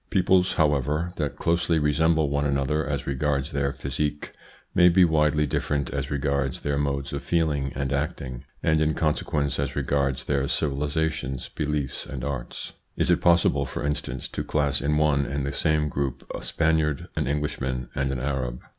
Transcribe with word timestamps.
Peoples, 0.09 0.53
however, 0.53 1.11
that 1.17 1.35
closely 1.35 1.77
resemble 1.77 2.27
one 2.27 2.43
another 2.43 2.83
as 2.87 3.05
regards 3.05 3.51
their 3.51 3.71
physique, 3.71 4.31
may 4.73 4.89
be 4.89 5.05
widely 5.05 5.45
different 5.45 5.91
as 5.91 6.09
regards 6.09 6.61
their 6.61 6.79
modes 6.79 7.13
of 7.13 7.23
feeling 7.23 7.71
and 7.75 7.93
acting, 7.93 8.43
and 8.63 8.81
in 8.81 8.95
consequence 8.95 9.59
as 9.59 9.75
regards 9.75 10.23
their 10.23 10.47
civilisations, 10.47 11.49
beliefs, 11.49 12.07
and 12.07 12.23
arts. 12.23 12.73
Is 12.97 13.11
it 13.11 13.21
possible, 13.21 13.67
for 13.67 13.85
in 13.85 13.93
stance, 13.93 14.27
to 14.29 14.43
class 14.43 14.81
in 14.81 14.97
one 14.97 15.27
and 15.27 15.45
the 15.45 15.53
same 15.53 15.87
group 15.87 16.25
a 16.33 16.41
Spaniard, 16.41 17.07
an 17.15 17.27
Englishman, 17.27 17.91
and 17.93 18.09
an 18.09 18.19
Arab? 18.19 18.59